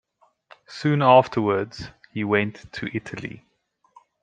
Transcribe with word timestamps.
Soon 0.65 1.03
afterwards 1.03 1.91
he 2.11 2.23
went 2.23 2.73
to 2.73 2.89
Italy. 2.91 3.45